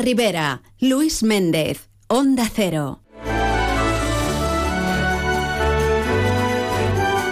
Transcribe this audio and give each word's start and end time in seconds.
Rivera, 0.00 0.62
Luis 0.80 1.22
Méndez, 1.22 1.88
Onda 2.08 2.50
Cero. 2.52 3.00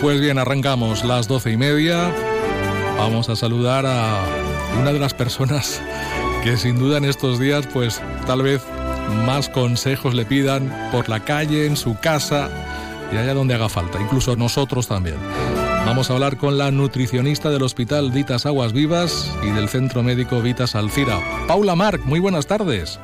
Pues 0.01 0.21
bien, 0.21 0.39
arrancamos 0.39 1.05
las 1.05 1.27
doce 1.27 1.51
y 1.51 1.57
media. 1.57 2.13
Vamos 2.97 3.29
a 3.29 3.37
saludar 3.37 3.85
a 3.87 4.23
una 4.81 4.93
de 4.93 5.01
las 5.01 5.13
personas 5.13 5.83
que 6.45 6.57
sin 6.57 6.79
duda 6.79 6.99
en 6.99 7.05
estos 7.05 7.41
días, 7.41 7.67
pues 7.73 8.01
tal 8.27 8.43
vez 8.43 8.63
más 9.27 9.49
consejos 9.49 10.15
le 10.15 10.25
pidan 10.25 10.73
por 10.93 11.09
la 11.09 11.21
calle, 11.25 11.67
en 11.67 11.77
su 11.77 11.99
casa 11.99 12.49
y 13.13 13.17
allá 13.17 13.35
donde 13.35 13.55
haga 13.55 13.69
falta, 13.69 14.01
incluso 14.01 14.37
nosotros 14.37 14.87
también. 14.87 15.17
Vamos 15.85 16.11
a 16.11 16.15
hablar 16.15 16.37
con 16.37 16.59
la 16.59 16.71
nutricionista 16.71 17.51
del 17.51 17.63
Hospital 17.63 18.13
Vitas 18.13 18.47
Aguas 18.47 18.73
Vivas 18.73 19.31
y 19.43 19.51
del 19.51 19.69
Centro 19.69 20.03
Médico 20.03 20.41
Vitas 20.41 20.75
Alcira, 20.75 21.21
Paula 21.47 21.75
Marc. 21.75 22.03
Muy 22.05 22.21
buenas 22.21 22.47
tardes. 22.47 22.99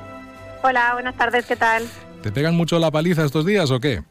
Hola, 0.62 0.92
buenas 0.94 1.16
tardes, 1.16 1.44
¿qué 1.44 1.56
tal? 1.56 1.84
¿Te 2.22 2.32
pegan 2.32 2.56
mucho 2.56 2.78
la 2.78 2.90
paliza 2.90 3.24
estos 3.24 3.44
días 3.44 3.70
o 3.70 3.80
qué? 3.80 4.02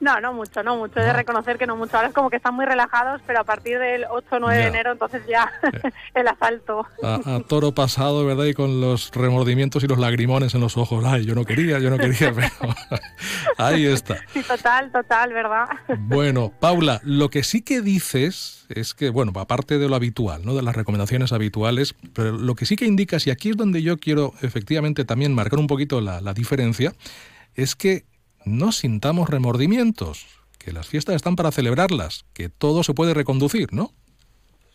No, 0.00 0.18
no 0.18 0.32
mucho, 0.32 0.62
no 0.62 0.76
mucho. 0.76 0.98
He 0.98 1.04
de 1.04 1.12
reconocer 1.12 1.58
que 1.58 1.66
no 1.66 1.76
mucho. 1.76 1.96
Ahora 1.96 2.08
es 2.08 2.14
como 2.14 2.30
que 2.30 2.36
están 2.36 2.54
muy 2.54 2.64
relajados, 2.64 3.20
pero 3.26 3.40
a 3.40 3.44
partir 3.44 3.78
del 3.78 4.06
8 4.10 4.26
o 4.30 4.38
9 4.38 4.56
de 4.56 4.66
enero, 4.68 4.92
entonces 4.92 5.22
ya 5.28 5.52
el 6.14 6.26
asalto. 6.26 6.86
A, 7.02 7.40
toro 7.46 7.72
pasado, 7.72 8.24
¿verdad? 8.24 8.46
Y 8.46 8.54
con 8.54 8.80
los 8.80 9.10
remordimientos 9.10 9.84
y 9.84 9.86
los 9.86 9.98
lagrimones 9.98 10.54
en 10.54 10.62
los 10.62 10.78
ojos. 10.78 11.04
Ay, 11.04 11.26
yo 11.26 11.34
no 11.34 11.44
quería, 11.44 11.78
yo 11.80 11.90
no 11.90 11.98
quería, 11.98 12.32
pero 12.34 12.74
ahí 13.58 13.84
está. 13.84 14.16
Sí, 14.32 14.42
total, 14.42 14.90
total, 14.90 15.34
¿verdad? 15.34 15.66
Bueno, 15.98 16.50
Paula, 16.60 17.00
lo 17.04 17.28
que 17.28 17.42
sí 17.42 17.60
que 17.60 17.82
dices 17.82 18.64
es 18.70 18.94
que, 18.94 19.10
bueno, 19.10 19.32
aparte 19.36 19.78
de 19.78 19.86
lo 19.86 19.96
habitual, 19.96 20.46
¿no? 20.46 20.54
De 20.54 20.62
las 20.62 20.74
recomendaciones 20.74 21.32
habituales, 21.32 21.94
pero 22.14 22.32
lo 22.32 22.54
que 22.54 22.64
sí 22.64 22.76
que 22.76 22.86
indicas, 22.86 23.26
y 23.26 23.30
aquí 23.30 23.50
es 23.50 23.56
donde 23.58 23.82
yo 23.82 23.98
quiero 23.98 24.32
efectivamente 24.40 25.04
también 25.04 25.34
marcar 25.34 25.58
un 25.58 25.66
poquito 25.66 26.00
la, 26.00 26.22
la 26.22 26.32
diferencia, 26.32 26.94
es 27.54 27.76
que 27.76 28.04
no 28.44 28.72
sintamos 28.72 29.28
remordimientos, 29.28 30.26
que 30.58 30.72
las 30.72 30.88
fiestas 30.88 31.16
están 31.16 31.36
para 31.36 31.52
celebrarlas, 31.52 32.24
que 32.34 32.48
todo 32.48 32.82
se 32.82 32.94
puede 32.94 33.14
reconducir, 33.14 33.72
¿no? 33.72 33.90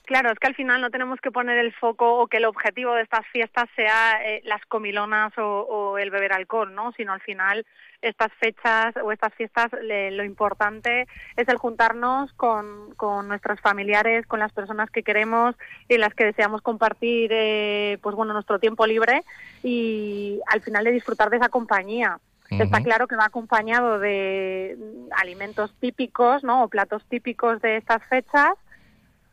Claro, 0.06 0.32
es 0.32 0.38
que 0.38 0.48
al 0.48 0.56
final 0.56 0.82
no 0.82 0.92
tenemos 0.92 1.20
que 1.20 1.32
poner 1.32 1.58
el 1.58 1.74
foco 1.74 2.20
o 2.20 2.28
que 2.28 2.38
el 2.38 2.46
objetivo 2.46 2.94
de 2.94 3.02
estas 3.02 3.26
fiestas 3.28 3.66
sea 3.76 4.22
eh, 4.24 4.42
las 4.46 4.64
comilonas 4.68 5.34
o, 5.38 5.98
el 5.98 6.12
beber 6.12 6.32
alcohol, 6.32 6.76
¿no? 6.76 6.92
Sino 6.92 7.12
al 7.12 7.22
final 7.22 7.66
estas 8.04 8.32
fechas 8.34 8.94
o 9.04 9.12
estas 9.12 9.34
fiestas 9.34 9.72
lo 9.82 10.24
importante 10.24 11.08
es 11.36 11.48
el 11.48 11.58
juntarnos 11.58 12.32
con, 12.34 12.94
con, 12.96 13.28
nuestros 13.28 13.60
familiares, 13.62 14.28
con 14.28 14.40
las 14.40 14.54
personas 14.54 14.92
que 14.92 15.02
queremos 15.02 15.56
y 15.90 15.98
las 15.98 16.14
que 16.14 16.26
deseamos 16.26 16.62
compartir, 16.62 17.32
eh, 17.34 17.98
pues 18.04 18.16
bueno, 18.16 18.34
nuestro 18.34 18.60
tiempo 18.60 18.86
libre 18.86 19.22
y 19.64 20.40
al 20.48 20.62
final 20.62 20.84
de 20.84 20.92
disfrutar 20.92 21.32
de 21.32 21.38
esa 21.38 21.50
compañía. 21.50 22.20
Está 22.50 22.82
claro 22.82 23.08
que 23.08 23.16
va 23.16 23.26
acompañado 23.26 24.00
de 24.00 24.78
alimentos 25.18 25.74
típicos, 25.80 26.44
¿no? 26.44 26.64
O 26.64 26.68
platos 26.68 27.04
típicos 27.10 27.62
de 27.62 27.78
estas 27.78 28.04
fechas 28.04 28.54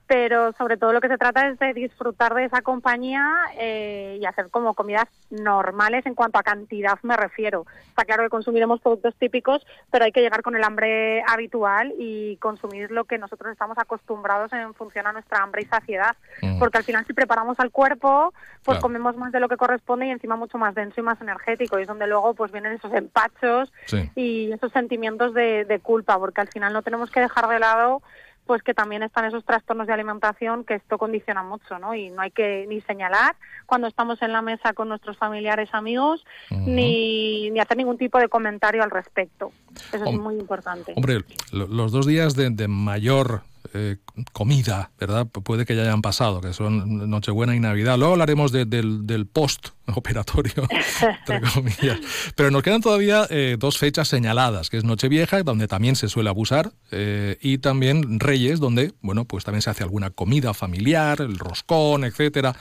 pero 0.07 0.53
sobre 0.55 0.77
todo 0.77 0.93
lo 0.93 1.01
que 1.01 1.09
se 1.09 1.19
trata 1.19 1.49
es 1.49 1.59
de 1.59 1.73
disfrutar 1.73 2.35
de 2.35 2.45
esa 2.45 2.63
compañía 2.63 3.25
eh, 3.57 4.19
y 4.21 4.25
hacer 4.27 4.51
como 4.51 4.75
comidas 4.75 5.07
normales 5.31 6.05
en 6.07 6.15
cuanto 6.15 6.39
a 6.39 6.43
cantidad 6.43 6.99
me 7.03 7.17
refiero. 7.17 7.67
Está 7.89 8.05
claro 8.05 8.25
que 8.25 8.29
consumiremos 8.29 8.81
productos 8.81 9.15
típicos, 9.17 9.65
pero 9.91 10.05
hay 10.05 10.13
que 10.13 10.21
llegar 10.21 10.43
con 10.43 10.57
el 10.57 10.65
hambre 10.65 11.23
habitual 11.27 11.95
y 11.99 12.37
consumir 12.37 12.91
lo 12.91 13.05
que 13.05 13.19
nosotros 13.19 13.53
estamos 13.53 13.79
acostumbrados 13.79 14.53
en 14.53 14.75
función 14.75 15.07
a 15.07 15.13
nuestra 15.13 15.43
hambre 15.43 15.63
y 15.63 15.67
saciedad, 15.67 16.17
mm. 16.43 16.59
porque 16.59 16.79
al 16.79 16.85
final 16.85 17.07
si 17.07 17.13
preparamos 17.13 17.59
al 17.61 17.71
cuerpo, 17.71 18.35
pues 18.65 18.79
comemos 18.79 19.17
más 19.17 19.33
de 19.33 19.41
lo 19.41 19.49
que 19.49 19.57
corresponde 19.57 20.07
y 20.07 20.11
encima 20.11 20.37
mucho 20.37 20.59
más 20.59 20.75
denso 20.75 21.01
y 21.01 21.05
más 21.05 21.21
energético 21.21 21.79
y 21.79 21.83
es 21.83 21.89
donde 21.89 22.07
luego 22.07 22.35
pues 22.35 22.53
vienen 22.53 22.73
esos 22.73 22.93
empachos 22.93 23.73
y 24.15 24.53
esos 24.53 24.73
sentimientos 24.73 25.35
de 25.35 25.81
culpa, 25.83 26.19
porque 26.19 26.41
al 26.41 26.49
final 26.49 26.73
no 26.73 26.83
tenemos 26.83 27.11
que 27.11 27.21
dejar 27.21 27.49
de 27.49 27.59
lado 27.59 28.03
pues 28.47 28.63
que 28.63 28.75
también 28.75 29.03
están 29.03 29.25
esos 29.25 29.45
trastornos 29.45 29.87
de 29.87 29.93
alimentación 29.93 30.65
que 30.65 30.75
esto 30.75 30.99
condiciona 30.99 31.43
mucho, 31.43 31.79
¿no? 31.79 31.95
Y 31.95 32.11
no 32.11 32.23
hay 32.23 32.31
que 32.31 32.67
ni 32.69 32.81
señalar 32.81 33.37
cuando 33.67 33.87
estamos 33.87 34.21
en 34.23 34.33
la 34.33 34.43
mesa 34.43 34.73
con 34.73 34.89
nuestros 34.89 35.17
familiares, 35.17 35.71
amigos, 35.73 36.25
ni, 36.51 37.51
ni, 37.51 37.61
hacer 37.61 37.77
ningún 37.77 37.99
tipo 37.99 38.19
de 38.19 38.29
comentario 38.29 38.83
al 38.83 38.91
respecto. 38.91 39.53
Eso 39.93 40.05
es 40.05 40.19
muy 40.19 40.35
importante. 40.35 40.93
Hombre, 40.97 41.23
los 41.53 41.93
dos 41.93 42.07
días 42.07 42.35
de, 42.35 42.51
de 42.51 42.69
mayor 42.69 43.43
eh, 43.75 43.97
comida, 44.33 44.91
¿verdad? 44.99 45.27
Puede 45.27 45.65
que 45.65 45.77
ya 45.77 45.83
hayan 45.83 46.03
pasado, 46.03 46.41
que 46.41 46.53
son 46.53 47.09
Nochebuena 47.09 47.55
y 47.55 47.61
Navidad. 47.61 47.97
Luego 47.97 48.13
hablaremos 48.13 48.53
del, 48.53 48.69
del 49.07 49.27
post 49.27 49.69
operatorio, 49.87 50.69
entre 51.29 51.41
comillas. 51.41 52.01
Pero 52.37 52.51
nos 52.51 52.63
quedan 52.63 52.81
todavía 52.81 53.27
eh, 53.31 53.57
dos 53.59 53.79
fechas 53.79 54.09
señaladas, 54.09 54.71
que 54.71 54.77
es 54.79 54.85
Nochevieja, 54.85 55.43
donde 55.43 55.69
también 55.69 55.97
se 55.97 56.09
suele 56.09 56.29
abusar, 56.29 56.73
eh, 56.91 57.39
y 57.41 57.59
también 57.59 58.21
Reyes, 58.21 58.61
donde, 58.61 58.93
bueno, 59.01 59.25
pues 59.25 59.45
también 59.45 59.63
se 59.63 59.71
hace 59.71 59.83
alguna 59.83 60.11
comida 60.11 60.55
familiar, 60.55 61.21
el 61.21 61.39
roscón, 61.39 62.05
etcétera. 62.05 62.55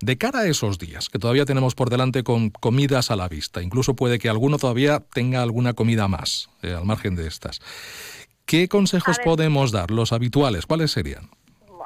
De 0.00 0.16
cara 0.16 0.40
a 0.40 0.46
esos 0.46 0.78
días, 0.78 1.08
que 1.08 1.18
todavía 1.18 1.44
tenemos 1.44 1.74
por 1.74 1.90
delante 1.90 2.22
con 2.22 2.50
comidas 2.50 3.10
a 3.10 3.16
la 3.16 3.28
vista, 3.28 3.62
incluso 3.62 3.96
puede 3.96 4.20
que 4.20 4.28
alguno 4.28 4.56
todavía 4.56 5.00
tenga 5.12 5.42
alguna 5.42 5.72
comida 5.72 6.06
más, 6.06 6.50
al 6.62 6.84
margen 6.84 7.16
de 7.16 7.26
estas. 7.26 7.60
¿Qué 8.48 8.66
consejos 8.66 9.18
podemos 9.18 9.72
dar, 9.72 9.90
los 9.90 10.10
habituales? 10.10 10.64
¿Cuáles 10.64 10.90
serían? 10.90 11.28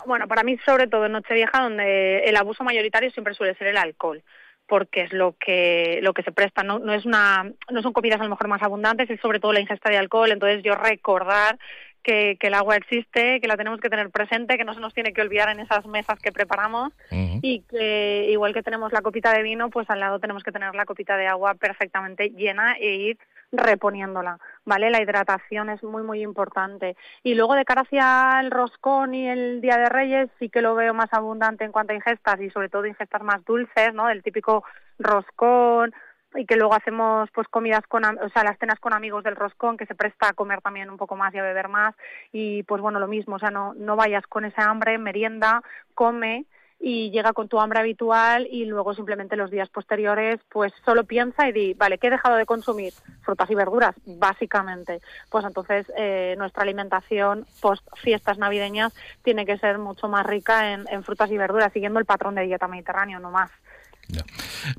Bueno, 0.06 0.28
para 0.28 0.44
mí 0.44 0.56
sobre 0.64 0.86
todo 0.86 1.06
en 1.06 1.12
Nochevieja, 1.12 1.60
donde 1.60 2.20
el 2.20 2.36
abuso 2.36 2.62
mayoritario 2.62 3.10
siempre 3.10 3.34
suele 3.34 3.56
ser 3.56 3.66
el 3.66 3.76
alcohol 3.76 4.22
porque 4.68 5.02
es 5.02 5.12
lo 5.12 5.34
que 5.38 5.98
lo 6.02 6.14
que 6.14 6.22
se 6.22 6.30
presta. 6.30 6.62
No, 6.62 6.78
no 6.78 6.94
es 6.94 7.04
una 7.04 7.50
no 7.68 7.82
son 7.82 7.92
comidas 7.92 8.20
a 8.20 8.24
lo 8.24 8.30
mejor 8.30 8.46
más 8.46 8.62
abundantes 8.62 9.10
es 9.10 9.20
sobre 9.20 9.40
todo 9.40 9.52
la 9.52 9.60
ingesta 9.60 9.90
de 9.90 9.98
alcohol. 9.98 10.30
Entonces 10.30 10.62
yo 10.62 10.76
recordar 10.76 11.58
que, 12.02 12.38
el 12.40 12.54
agua 12.54 12.76
existe, 12.76 13.40
que 13.40 13.48
la 13.48 13.56
tenemos 13.56 13.80
que 13.80 13.90
tener 13.90 14.10
presente, 14.10 14.56
que 14.56 14.64
no 14.64 14.74
se 14.74 14.80
nos 14.80 14.94
tiene 14.94 15.12
que 15.12 15.20
olvidar 15.20 15.48
en 15.48 15.60
esas 15.60 15.84
mesas 15.86 16.18
que 16.20 16.32
preparamos. 16.32 16.92
Y 17.10 17.62
que 17.68 18.28
igual 18.30 18.54
que 18.54 18.62
tenemos 18.62 18.92
la 18.92 19.02
copita 19.02 19.32
de 19.32 19.42
vino, 19.42 19.68
pues 19.68 19.90
al 19.90 20.00
lado 20.00 20.20
tenemos 20.20 20.44
que 20.44 20.52
tener 20.52 20.74
la 20.74 20.84
copita 20.84 21.16
de 21.16 21.26
agua 21.26 21.54
perfectamente 21.54 22.30
llena 22.30 22.74
e 22.74 22.94
ir 22.94 23.18
reponiéndola, 23.52 24.38
¿vale? 24.64 24.90
La 24.90 25.02
hidratación 25.02 25.68
es 25.68 25.82
muy, 25.82 26.02
muy 26.02 26.22
importante. 26.22 26.96
Y 27.22 27.34
luego 27.34 27.54
de 27.54 27.64
cara 27.64 27.82
hacia 27.82 28.40
el 28.40 28.50
roscón 28.50 29.14
y 29.14 29.28
el 29.28 29.60
Día 29.60 29.76
de 29.76 29.88
Reyes 29.88 30.30
sí 30.38 30.48
que 30.48 30.62
lo 30.62 30.74
veo 30.74 30.94
más 30.94 31.12
abundante 31.12 31.64
en 31.64 31.72
cuanto 31.72 31.92
a 31.92 31.96
ingestas 31.96 32.40
y 32.40 32.50
sobre 32.50 32.68
todo 32.68 32.86
ingestas 32.86 33.22
más 33.22 33.44
dulces, 33.44 33.92
¿no? 33.94 34.06
Del 34.06 34.22
típico 34.22 34.64
roscón 34.98 35.92
y 36.34 36.46
que 36.46 36.56
luego 36.56 36.74
hacemos 36.74 37.28
pues 37.32 37.46
comidas 37.48 37.86
con, 37.86 38.04
o 38.04 38.28
sea, 38.30 38.42
las 38.42 38.58
cenas 38.58 38.80
con 38.80 38.94
amigos 38.94 39.22
del 39.22 39.36
roscón 39.36 39.76
que 39.76 39.84
se 39.86 39.94
presta 39.94 40.28
a 40.28 40.32
comer 40.32 40.62
también 40.62 40.88
un 40.90 40.96
poco 40.96 41.14
más 41.14 41.34
y 41.34 41.38
a 41.38 41.42
beber 41.42 41.68
más 41.68 41.94
y 42.32 42.62
pues 42.62 42.80
bueno, 42.80 42.98
lo 43.00 43.06
mismo, 43.06 43.36
o 43.36 43.38
sea, 43.38 43.50
no, 43.50 43.74
no 43.74 43.96
vayas 43.96 44.26
con 44.26 44.46
esa 44.46 44.70
hambre, 44.70 44.96
merienda, 44.96 45.62
come 45.94 46.46
y 46.84 47.10
llega 47.12 47.32
con 47.32 47.48
tu 47.48 47.60
hambre 47.60 47.78
habitual 47.78 48.48
y 48.50 48.64
luego 48.64 48.92
simplemente 48.92 49.36
los 49.36 49.52
días 49.52 49.68
posteriores 49.68 50.40
pues 50.50 50.72
solo 50.84 51.04
piensa 51.04 51.48
y 51.48 51.52
di, 51.52 51.74
vale, 51.74 51.96
¿qué 51.96 52.08
he 52.08 52.10
dejado 52.10 52.34
de 52.34 52.44
consumir? 52.44 52.92
Frutas 53.22 53.48
y 53.50 53.54
verduras, 53.54 53.94
básicamente. 54.04 55.00
Pues 55.30 55.44
entonces 55.44 55.86
eh, 55.96 56.34
nuestra 56.38 56.64
alimentación 56.64 57.46
post 57.60 57.86
fiestas 57.94 58.36
navideñas 58.36 58.92
tiene 59.22 59.46
que 59.46 59.58
ser 59.58 59.78
mucho 59.78 60.08
más 60.08 60.26
rica 60.26 60.72
en, 60.72 61.04
frutas 61.04 61.30
y 61.30 61.38
verduras, 61.38 61.72
siguiendo 61.72 62.00
el 62.00 62.04
patrón 62.04 62.34
de 62.34 62.42
dieta 62.42 62.66
mediterráneo, 62.66 63.20
no 63.20 63.30
más. 63.30 63.50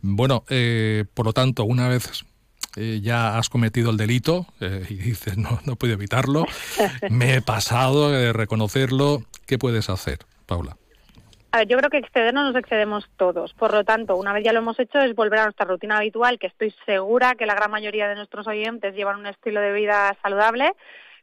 Bueno, 0.01 0.43
eh, 0.49 1.05
por 1.13 1.25
lo 1.25 1.31
tanto, 1.31 1.63
una 1.63 1.87
vez 1.87 2.25
eh, 2.75 2.99
ya 3.01 3.37
has 3.37 3.47
cometido 3.47 3.91
el 3.91 3.97
delito 3.97 4.45
y 4.59 4.95
dices, 4.95 5.37
no, 5.37 5.61
no 5.63 5.77
puedo 5.77 5.93
evitarlo, 5.93 6.45
me 7.09 7.35
he 7.35 7.41
pasado 7.41 8.11
de 8.11 8.33
reconocerlo, 8.33 9.23
¿qué 9.45 9.57
puedes 9.57 9.89
hacer, 9.89 10.19
Paula? 10.45 10.75
A 11.53 11.59
ver, 11.59 11.67
yo 11.67 11.77
creo 11.77 11.91
que 11.91 11.99
excedernos 11.99 12.45
nos 12.45 12.55
excedemos 12.55 13.07
todos. 13.15 13.53
Por 13.53 13.71
lo 13.75 13.83
tanto, 13.83 14.15
una 14.15 14.33
vez 14.33 14.43
ya 14.43 14.53
lo 14.53 14.57
hemos 14.57 14.79
hecho, 14.79 14.97
es 14.97 15.13
volver 15.13 15.37
a 15.37 15.43
nuestra 15.43 15.67
rutina 15.67 15.97
habitual, 15.97 16.39
que 16.39 16.47
estoy 16.47 16.73
segura 16.83 17.35
que 17.35 17.45
la 17.45 17.53
gran 17.53 17.69
mayoría 17.69 18.07
de 18.07 18.15
nuestros 18.15 18.47
oyentes 18.47 18.95
llevan 18.95 19.19
un 19.19 19.27
estilo 19.27 19.61
de 19.61 19.71
vida 19.71 20.17
saludable 20.23 20.73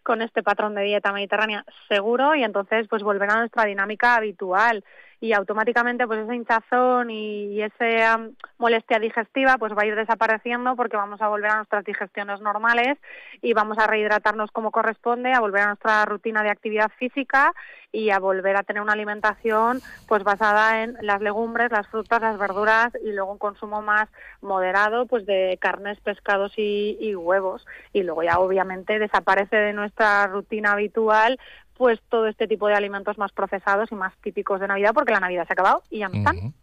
con 0.05 0.23
este 0.23 0.44
patrón 0.44 0.77
de 0.77 0.82
dieta 0.82 1.12
mediterránea 1.12 1.65
seguro 1.88 2.37
y 2.37 2.44
entonces 2.44 2.87
pues 2.88 3.03
volver 3.03 3.29
a 3.29 3.41
nuestra 3.41 3.65
dinámica 3.65 4.15
habitual 4.15 4.85
y 5.20 5.34
automáticamente 5.34 6.06
pues 6.06 6.20
esa 6.20 6.34
hinchazón 6.34 7.11
y, 7.11 7.61
esa 7.61 8.20
molestia 8.58 8.99
digestiva 8.99 9.56
pues 9.58 9.72
va 9.72 9.82
a 9.82 9.87
ir 9.87 9.94
desapareciendo 9.94 10.76
porque 10.76 10.96
vamos 10.96 11.20
a 11.20 11.28
volver 11.28 11.50
a 11.50 11.56
nuestras 11.56 11.84
digestiones 11.84 12.40
normales 12.40 12.99
y 13.43 13.52
vamos 13.52 13.76
a 13.78 13.87
rehidratarnos 13.87 14.50
como 14.50 14.70
corresponde, 14.70 15.32
a 15.32 15.40
volver 15.40 15.62
a 15.62 15.67
nuestra 15.69 16.05
rutina 16.06 16.43
de 16.43 16.50
actividad 16.50 16.90
física 16.99 17.52
y 17.93 18.11
a 18.11 18.19
volver 18.19 18.56
a 18.56 18.62
tener 18.62 18.81
una 18.81 18.94
alimentación 18.94 19.81
pues 20.08 20.22
basada 20.25 20.82
en 20.82 20.96
las 21.02 21.20
legumbres, 21.20 21.70
las 21.70 21.87
frutas, 21.88 22.22
las 22.22 22.38
verduras 22.38 22.93
y 23.05 23.12
luego 23.12 23.32
un 23.32 23.38
consumo 23.38 23.82
más 23.82 24.08
moderado 24.40 25.06
pues 25.06 25.26
de 25.26 25.58
carnes, 25.61 26.00
pescados 26.00 26.52
y, 26.56 26.96
y 27.00 27.14
huevos. 27.14 27.67
Y 27.93 28.05
luego 28.05 28.22
ya 28.22 28.38
obviamente 28.38 28.99
desaparece 28.99 29.56
de 29.56 29.72
nuestra 29.72 30.26
rutina 30.28 30.72
habitual 30.72 31.38
pues 31.76 32.00
todo 32.08 32.26
este 32.26 32.46
tipo 32.46 32.69
de 32.69 32.75
alimentos 32.75 33.19
más 33.19 33.32
procesados 33.32 33.90
y 33.93 33.94
más 33.94 34.14
típicos 34.22 34.61
de 34.61 34.69
Navidad, 34.69 34.93
porque 34.94 35.12
la 35.12 35.20
Navidad 35.20 35.46
se 35.46 35.52
ha 35.52 35.55
acabado 35.55 35.82
y 35.90 36.00
ya 36.00 36.08
no 36.08 36.19
están. 36.19 36.55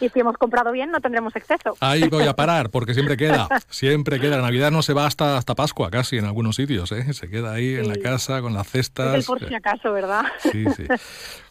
Y 0.00 0.08
si 0.08 0.20
hemos 0.20 0.36
comprado 0.36 0.72
bien, 0.72 0.90
no 0.90 1.00
tendremos 1.00 1.34
exceso. 1.36 1.76
Ahí 1.80 2.08
voy 2.08 2.26
a 2.26 2.34
parar, 2.36 2.70
porque 2.70 2.94
siempre 2.94 3.16
queda, 3.16 3.48
siempre 3.68 4.20
queda. 4.20 4.36
La 4.36 4.42
Navidad 4.42 4.70
no 4.70 4.82
se 4.82 4.92
va 4.92 5.06
hasta, 5.06 5.36
hasta 5.36 5.54
Pascua 5.54 5.90
casi 5.90 6.18
en 6.18 6.24
algunos 6.24 6.56
sitios, 6.56 6.90
¿eh? 6.92 7.12
Se 7.12 7.30
queda 7.30 7.52
ahí 7.52 7.74
en 7.74 7.88
la 7.88 7.96
casa 7.96 8.40
con 8.42 8.54
las 8.54 8.68
cestas. 8.68 9.16
Es 9.16 9.26
por 9.26 9.38
si 9.46 9.54
acaso, 9.54 9.92
¿verdad? 9.92 10.24
Sí, 10.38 10.64
sí. 10.76 10.84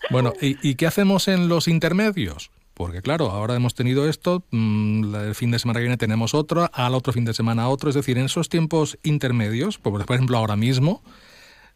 Bueno, 0.10 0.34
¿y, 0.42 0.58
¿y 0.68 0.76
qué 0.76 0.86
hacemos 0.86 1.28
en 1.28 1.48
los 1.48 1.68
intermedios? 1.68 2.52
Porque 2.74 3.02
claro, 3.02 3.30
ahora 3.30 3.56
hemos 3.56 3.76
tenido 3.76 4.10
esto, 4.10 4.44
mm, 4.52 5.16
el 5.16 5.36
fin 5.36 5.52
de 5.52 5.60
semana 5.60 5.80
que 5.80 5.84
viene 5.84 5.98
tenemos 5.98 6.34
otro, 6.34 6.70
al 6.74 6.96
otro 6.96 7.14
fin 7.14 7.24
de 7.24 7.34
semana 7.34 7.70
otro, 7.70 7.90
es 7.90 7.96
decir, 7.96 8.18
en 8.18 8.26
esos 8.26 8.50
tiempos 8.50 8.98
intermedios, 9.04 9.78
por 9.78 10.02
ejemplo 10.02 10.38
ahora 10.38 10.56
mismo, 10.56 11.04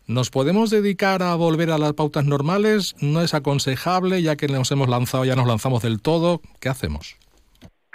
¿nos 0.08 0.30
podemos 0.30 0.70
dedicar 0.70 1.22
a 1.22 1.36
volver 1.36 1.72
a 1.72 1.78
las 1.78 1.94
pautas 1.94 2.26
normales? 2.26 2.96
¿No 3.02 3.22
es 3.22 3.34
aconsejable 3.34 4.22
ya 4.22 4.36
que 4.36 4.48
nos 4.48 4.72
hemos 4.72 4.90
lanzado, 4.90 5.26
ya 5.26 5.36
nos 5.36 5.48
lanzamos 5.48 5.84
del 5.84 6.02
todo? 6.02 6.42
¿Qué 6.60 6.70
hacemos? 6.70 7.18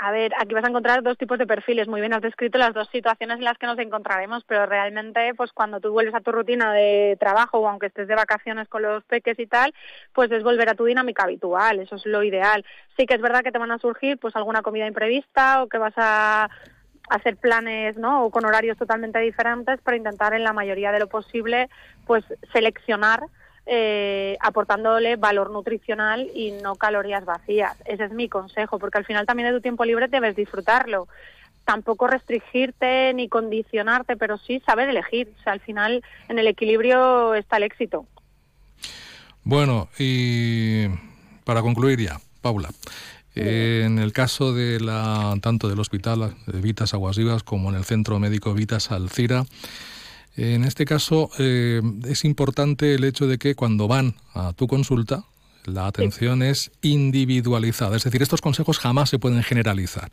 A 0.05 0.11
ver, 0.11 0.33
aquí 0.37 0.53
vas 0.53 0.65
a 0.65 0.69
encontrar 0.69 1.05
dos 1.05 1.17
tipos 1.17 1.39
de 1.39 1.47
perfiles. 1.47 1.87
Muy 1.87 2.01
bien, 2.01 2.13
has 2.13 2.23
descrito 2.23 2.59
las 2.59 2.75
dos 2.75 2.89
situaciones 2.91 3.39
en 3.39 3.45
las 3.45 3.57
que 3.57 3.67
nos 3.67 3.79
encontraremos, 3.79 4.43
pero 4.49 4.67
realmente, 4.67 5.33
pues 5.37 5.53
cuando 5.53 5.79
tú 5.79 5.93
vuelves 5.93 6.17
a 6.17 6.21
tu 6.21 6.33
rutina 6.33 6.73
de 6.73 7.17
trabajo 7.21 7.61
o 7.61 7.69
aunque 7.69 7.87
estés 7.87 8.09
de 8.09 8.17
vacaciones 8.17 8.67
con 8.67 8.83
los 8.83 9.05
peques 9.05 9.39
y 9.39 9.47
tal, 9.47 9.73
pues 10.13 10.33
es 10.33 10.43
volver 10.43 10.69
a 10.69 10.75
tu 10.75 10.87
dinámica 10.87 11.23
habitual. 11.23 11.79
Eso 11.79 11.95
es 11.95 12.05
lo 12.05 12.25
ideal. 12.25 12.65
Sí 12.97 13.07
que 13.07 13.15
es 13.15 13.21
verdad 13.21 13.45
que 13.45 13.53
te 13.53 13.59
van 13.59 13.71
a 13.71 13.79
surgir, 13.79 14.19
pues 14.19 14.35
alguna 14.35 14.63
comida 14.63 14.89
imprevista 14.89 15.63
o 15.63 15.69
que 15.69 15.79
vas 15.79 15.95
a 15.97 16.51
hacer 17.09 17.37
planes, 17.37 17.97
¿no? 17.97 18.25
O 18.25 18.31
con 18.31 18.45
horarios 18.45 18.79
totalmente 18.79 19.19
diferentes 19.19 19.81
para 19.81 19.97
intentar 19.97 20.35
en 20.35 20.45
la 20.45 20.53
mayoría 20.53 20.93
de 20.93 21.01
lo 21.01 21.09
posible, 21.09 21.69
pues 22.07 22.25
seleccionar 22.53 23.25
eh, 23.65 24.37
aportándole 24.41 25.15
valor 25.15 25.51
nutricional 25.51 26.29
y 26.35 26.51
no 26.51 26.75
calorías 26.75 27.25
vacías. 27.25 27.77
Ese 27.85 28.05
es 28.05 28.13
mi 28.13 28.29
consejo, 28.29 28.79
porque 28.79 28.99
al 28.99 29.05
final 29.05 29.25
también 29.25 29.49
de 29.49 29.55
tu 29.55 29.61
tiempo 29.61 29.85
libre 29.85 30.09
debes 30.09 30.35
disfrutarlo. 30.35 31.07
Tampoco 31.65 32.09
restringirte 32.09 33.15
ni 33.15 33.29
condicionarte, 33.29 34.17
pero 34.17 34.37
sí 34.37 34.61
saber 34.67 34.89
elegir. 34.89 35.33
O 35.39 35.43
sea, 35.45 35.53
al 35.53 35.61
final 35.61 36.03
en 36.29 36.41
el 36.41 36.49
equilibrio 36.49 37.35
está 37.35 37.59
el 37.59 37.63
éxito. 37.63 38.07
Bueno, 39.45 39.89
y 39.97 40.89
para 41.45 41.63
concluir 41.63 42.01
ya, 42.01 42.19
Paula. 42.41 42.69
En 43.35 43.99
el 43.99 44.13
caso 44.13 44.53
de 44.53 44.81
la 44.81 45.35
tanto 45.41 45.69
del 45.69 45.81
hospital 45.81 46.35
Vitas 46.47 46.95
Aguas 46.95 47.17
Vivas 47.17 47.43
como 47.43 47.71
en 47.71 47.77
el 47.77 47.85
centro 47.85 48.19
médico 48.19 48.53
Vitas 48.55 48.91
Alcira, 48.91 49.45
en 50.37 50.65
este 50.65 50.85
caso 50.85 51.31
eh, 51.39 51.83
es 52.07 52.25
importante 52.25 52.95
el 52.95 53.05
hecho 53.05 53.27
de 53.27 53.39
que 53.39 53.55
cuando 53.55 53.87
van 53.87 54.15
a 54.35 54.53
tu 54.55 54.67
consulta, 54.67 55.25
la 55.65 55.87
atención 55.87 56.43
es 56.43 56.73
individualizada. 56.81 57.97
Es 57.97 58.05
decir, 58.05 58.23
estos 58.23 58.41
consejos 58.41 58.79
jamás 58.79 59.11
se 59.11 59.19
pueden 59.19 59.43
generalizar. 59.43 60.11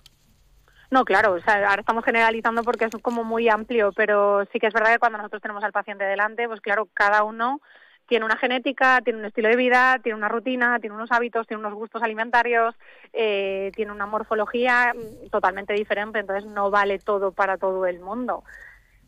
No, 0.91 1.05
claro, 1.05 1.33
o 1.33 1.41
sea, 1.41 1.69
ahora 1.69 1.81
estamos 1.81 2.03
generalizando 2.03 2.63
porque 2.63 2.85
es 2.85 2.91
como 3.01 3.23
muy 3.23 3.47
amplio, 3.47 3.91
pero 3.95 4.45
sí 4.51 4.59
que 4.59 4.67
es 4.67 4.73
verdad 4.73 4.93
que 4.93 4.99
cuando 4.99 5.19
nosotros 5.19 5.41
tenemos 5.41 5.63
al 5.63 5.71
paciente 5.71 6.03
delante, 6.03 6.47
pues 6.47 6.61
claro, 6.61 6.89
cada 6.93 7.23
uno 7.23 7.61
tiene 8.09 8.25
una 8.25 8.37
genética, 8.37 9.01
tiene 9.01 9.19
un 9.19 9.25
estilo 9.25 9.47
de 9.49 9.55
vida, 9.55 9.99
tiene 10.03 10.17
una 10.17 10.27
rutina, 10.27 10.79
tiene 10.79 10.95
unos 10.95 11.11
hábitos, 11.11 11.47
tiene 11.47 11.61
unos 11.61 11.75
gustos 11.75 12.01
alimentarios, 12.01 12.75
eh, 13.13 13.71
tiene 13.75 13.91
una 13.91 14.07
morfología 14.07 14.93
mm, 14.93 15.29
totalmente 15.29 15.73
diferente, 15.73 16.19
entonces 16.19 16.49
no 16.49 16.71
vale 16.71 16.97
todo 16.97 17.31
para 17.31 17.57
todo 17.57 17.85
el 17.85 17.99
mundo. 17.99 18.43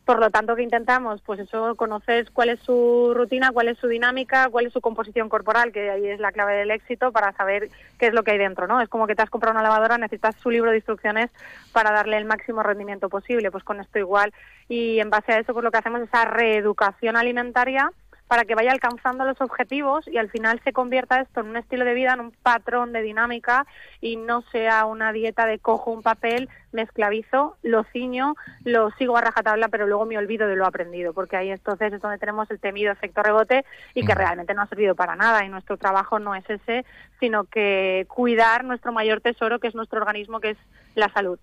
Por 0.04 0.18
lo 0.18 0.30
tanto, 0.30 0.56
que 0.56 0.62
intentamos? 0.62 1.20
Pues 1.22 1.40
eso, 1.40 1.76
conoces 1.76 2.30
cuál 2.30 2.48
es 2.48 2.60
su 2.60 3.12
rutina, 3.14 3.50
cuál 3.52 3.68
es 3.68 3.78
su 3.78 3.86
dinámica, 3.86 4.48
cuál 4.50 4.66
es 4.66 4.72
su 4.72 4.80
composición 4.80 5.28
corporal, 5.28 5.72
que 5.72 5.90
ahí 5.90 6.06
es 6.06 6.20
la 6.20 6.32
clave 6.32 6.54
del 6.54 6.72
éxito 6.72 7.12
para 7.12 7.32
saber 7.32 7.70
qué 7.98 8.06
es 8.06 8.14
lo 8.14 8.22
que 8.22 8.32
hay 8.32 8.38
dentro, 8.38 8.66
¿no? 8.66 8.80
Es 8.80 8.88
como 8.88 9.06
que 9.06 9.14
te 9.14 9.22
has 9.22 9.30
comprado 9.30 9.54
una 9.54 9.62
lavadora, 9.62 9.98
necesitas 9.98 10.36
su 10.36 10.50
libro 10.50 10.70
de 10.70 10.76
instrucciones 10.76 11.30
para 11.72 11.92
darle 11.92 12.18
el 12.18 12.24
máximo 12.24 12.62
rendimiento 12.62 13.08
posible, 13.08 13.50
pues 13.50 13.64
con 13.64 13.80
esto 13.80 13.98
igual. 13.98 14.32
Y 14.68 14.98
en 15.00 15.10
base 15.10 15.32
a 15.32 15.38
eso, 15.38 15.52
pues 15.52 15.64
lo 15.64 15.70
que 15.70 15.78
hacemos 15.78 16.00
es 16.00 16.08
esa 16.08 16.24
reeducación 16.24 17.16
alimentaria 17.16 17.92
para 18.32 18.46
que 18.46 18.54
vaya 18.54 18.72
alcanzando 18.72 19.26
los 19.26 19.38
objetivos 19.42 20.08
y 20.08 20.16
al 20.16 20.30
final 20.30 20.58
se 20.64 20.72
convierta 20.72 21.20
esto 21.20 21.40
en 21.40 21.48
un 21.48 21.58
estilo 21.58 21.84
de 21.84 21.92
vida, 21.92 22.14
en 22.14 22.20
un 22.20 22.30
patrón 22.30 22.94
de 22.94 23.02
dinámica 23.02 23.66
y 24.00 24.16
no 24.16 24.40
sea 24.50 24.86
una 24.86 25.12
dieta 25.12 25.44
de 25.44 25.58
cojo 25.58 25.90
un 25.90 26.00
papel, 26.00 26.48
me 26.72 26.80
esclavizo, 26.80 27.58
lo 27.62 27.84
ciño, 27.92 28.34
lo 28.64 28.90
sigo 28.92 29.18
a 29.18 29.20
rajatabla, 29.20 29.68
pero 29.68 29.86
luego 29.86 30.06
me 30.06 30.16
olvido 30.16 30.48
de 30.48 30.56
lo 30.56 30.64
aprendido, 30.64 31.12
porque 31.12 31.36
ahí 31.36 31.50
entonces 31.50 31.92
es 31.92 32.00
donde 32.00 32.16
tenemos 32.16 32.50
el 32.50 32.58
temido 32.58 32.90
efecto 32.90 33.22
rebote 33.22 33.66
y 33.92 34.02
que 34.02 34.14
realmente 34.14 34.54
no 34.54 34.62
ha 34.62 34.66
servido 34.66 34.94
para 34.94 35.14
nada 35.14 35.44
y 35.44 35.50
nuestro 35.50 35.76
trabajo 35.76 36.18
no 36.18 36.34
es 36.34 36.48
ese, 36.48 36.86
sino 37.20 37.44
que 37.44 38.06
cuidar 38.08 38.64
nuestro 38.64 38.92
mayor 38.92 39.20
tesoro, 39.20 39.58
que 39.58 39.68
es 39.68 39.74
nuestro 39.74 39.98
organismo, 40.00 40.40
que 40.40 40.52
es 40.52 40.58
la 40.94 41.12
salud. 41.12 41.38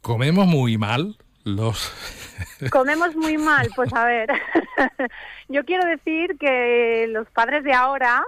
¿Comemos 0.00 0.48
muy 0.48 0.78
mal? 0.78 1.16
Los... 1.44 1.92
Comemos 2.70 3.16
muy 3.16 3.38
mal, 3.38 3.70
pues 3.74 3.92
a 3.94 4.04
ver. 4.04 4.30
Yo 5.48 5.64
quiero 5.64 5.86
decir 5.86 6.36
que 6.38 7.06
los 7.08 7.28
padres 7.30 7.64
de 7.64 7.72
ahora 7.72 8.22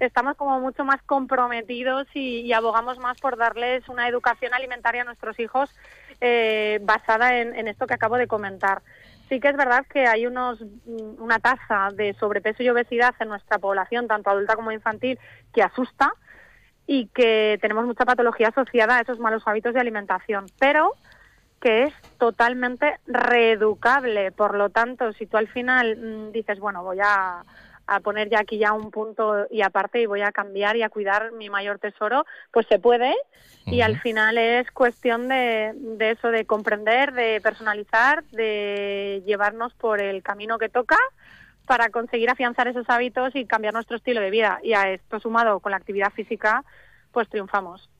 estamos 0.00 0.36
como 0.36 0.60
mucho 0.60 0.84
más 0.84 1.02
comprometidos 1.02 2.06
y, 2.14 2.52
abogamos 2.52 2.98
más 2.98 3.18
por 3.20 3.36
darles 3.36 3.88
una 3.88 4.08
educación 4.08 4.52
alimentaria 4.52 5.02
a 5.02 5.04
nuestros 5.04 5.38
hijos 5.40 5.70
eh, 6.20 6.78
basada 6.82 7.38
en, 7.38 7.54
en, 7.54 7.68
esto 7.68 7.86
que 7.86 7.94
acabo 7.94 8.16
de 8.16 8.26
comentar. 8.26 8.82
Sí 9.28 9.40
que 9.40 9.48
es 9.48 9.56
verdad 9.56 9.86
que 9.86 10.06
hay 10.06 10.26
unos, 10.26 10.60
mm, 10.60 11.22
una 11.22 11.38
tasa 11.38 11.90
de 11.94 12.14
sobrepeso 12.14 12.62
y 12.62 12.68
obesidad 12.68 13.14
en 13.20 13.28
nuestra 13.28 13.58
población, 13.58 14.08
tanto 14.08 14.30
adulta 14.30 14.56
como 14.56 14.72
infantil, 14.72 15.18
que 15.54 15.62
asusta 15.62 16.12
y 16.86 17.06
que 17.08 17.58
tenemos 17.60 17.84
mucha 17.84 18.06
patología 18.06 18.48
asociada 18.48 18.96
a 18.96 19.00
esos 19.02 19.18
malos 19.18 19.42
hábitos 19.46 19.74
de 19.74 19.80
alimentación. 19.80 20.46
Pero 20.58 20.94
que 21.60 21.84
es 21.84 21.94
totalmente 22.18 22.98
reeducable. 23.06 24.32
Por 24.32 24.56
lo 24.56 24.70
tanto, 24.70 25.12
si 25.12 25.26
tú 25.26 25.36
al 25.36 25.48
final 25.48 25.96
mm, 25.96 26.32
dices, 26.32 26.58
bueno, 26.60 26.82
voy 26.82 26.98
a, 27.02 27.44
a, 27.86 28.00
poner 28.00 28.28
ya 28.28 28.40
aquí 28.40 28.58
ya 28.58 28.72
un 28.72 28.90
punto 28.90 29.46
y 29.50 29.62
aparte 29.62 30.00
y 30.00 30.06
voy 30.06 30.22
a 30.22 30.32
cambiar 30.32 30.76
y 30.76 30.82
a 30.82 30.88
cuidar 30.88 31.32
mi 31.32 31.50
mayor 31.50 31.78
tesoro, 31.78 32.24
pues 32.52 32.66
se 32.68 32.78
puede. 32.78 33.14
Y 33.66 33.82
al 33.82 34.00
final 34.00 34.38
es 34.38 34.70
cuestión 34.70 35.28
de, 35.28 35.72
de 35.74 36.12
eso, 36.12 36.28
de 36.28 36.46
comprender, 36.46 37.12
de 37.12 37.40
personalizar, 37.42 38.24
de 38.30 39.22
llevarnos 39.26 39.74
por 39.74 40.00
el 40.00 40.22
camino 40.22 40.58
que 40.58 40.70
toca 40.70 40.96
para 41.66 41.90
conseguir 41.90 42.30
afianzar 42.30 42.66
esos 42.66 42.88
hábitos 42.88 43.36
y 43.36 43.44
cambiar 43.44 43.74
nuestro 43.74 43.98
estilo 43.98 44.22
de 44.22 44.30
vida. 44.30 44.58
Y 44.62 44.72
a 44.72 44.90
esto 44.90 45.20
sumado 45.20 45.60
con 45.60 45.70
la 45.70 45.76
actividad 45.76 46.10
física, 46.12 46.64
pues 47.12 47.28
triunfamos. 47.28 47.90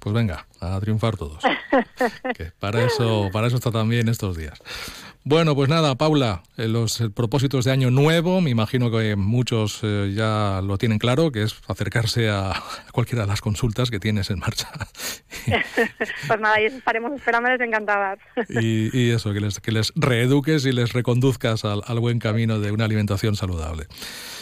Pues 0.00 0.14
venga, 0.14 0.46
a 0.60 0.80
triunfar 0.80 1.16
todos. 1.16 1.42
que 2.34 2.52
para 2.58 2.84
eso, 2.84 3.28
para 3.32 3.46
eso 3.46 3.56
está 3.56 3.70
también 3.70 4.08
estos 4.08 4.36
días. 4.36 4.58
Bueno, 5.22 5.54
pues 5.54 5.68
nada, 5.68 5.96
Paula, 5.96 6.42
eh, 6.56 6.66
los 6.66 6.98
eh, 7.02 7.10
propósitos 7.10 7.66
de 7.66 7.72
año 7.72 7.90
nuevo, 7.90 8.40
me 8.40 8.48
imagino 8.48 8.90
que 8.90 9.16
muchos 9.16 9.80
eh, 9.82 10.12
ya 10.16 10.62
lo 10.64 10.78
tienen 10.78 10.98
claro, 10.98 11.30
que 11.30 11.42
es 11.42 11.60
acercarse 11.68 12.30
a 12.30 12.54
cualquiera 12.92 13.24
de 13.24 13.28
las 13.28 13.42
consultas 13.42 13.90
que 13.90 14.00
tienes 14.00 14.30
en 14.30 14.38
marcha. 14.38 14.70
pues 16.26 16.40
nada, 16.40 16.58
y 16.62 16.64
estaremos 16.64 17.12
esperándoles 17.12 17.60
encantadas. 17.60 18.18
y, 18.48 18.98
y, 18.98 19.10
eso, 19.10 19.34
que 19.34 19.40
les, 19.40 19.60
que 19.60 19.72
les 19.72 19.92
reeduques 19.94 20.64
y 20.64 20.72
les 20.72 20.94
reconduzcas 20.94 21.66
al, 21.66 21.82
al 21.86 22.00
buen 22.00 22.18
camino 22.18 22.58
de 22.58 22.72
una 22.72 22.86
alimentación 22.86 23.36
saludable. 23.36 23.88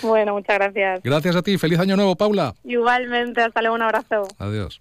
Bueno, 0.03 0.35
muchas 0.35 0.59
gracias. 0.59 1.03
Gracias 1.03 1.35
a 1.35 1.43
ti, 1.43 1.59
feliz 1.59 1.81
año 1.81 1.97
nuevo, 1.97 2.15
Paula. 2.15 2.55
Igualmente, 2.63 3.43
hasta 3.43 3.63
luego, 3.63 3.75
un 3.75 3.83
abrazo. 3.83 4.29
Adiós. 4.39 4.81